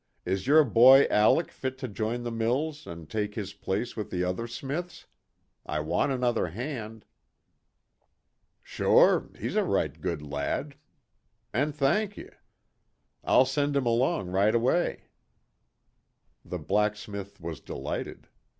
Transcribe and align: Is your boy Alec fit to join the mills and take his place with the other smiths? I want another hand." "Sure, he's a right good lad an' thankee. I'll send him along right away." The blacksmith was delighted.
Is 0.25 0.47
your 0.47 0.63
boy 0.63 1.05
Alec 1.11 1.51
fit 1.51 1.77
to 1.77 1.87
join 1.87 2.23
the 2.23 2.31
mills 2.31 2.87
and 2.87 3.07
take 3.07 3.35
his 3.35 3.53
place 3.53 3.95
with 3.95 4.09
the 4.09 4.23
other 4.23 4.47
smiths? 4.47 5.05
I 5.63 5.79
want 5.81 6.11
another 6.11 6.47
hand." 6.47 7.05
"Sure, 8.63 9.29
he's 9.37 9.55
a 9.55 9.63
right 9.63 10.01
good 10.01 10.23
lad 10.23 10.73
an' 11.53 11.73
thankee. 11.73 12.31
I'll 13.23 13.45
send 13.45 13.75
him 13.75 13.85
along 13.85 14.31
right 14.31 14.55
away." 14.55 15.03
The 16.43 16.57
blacksmith 16.57 17.39
was 17.39 17.59
delighted. 17.59 18.27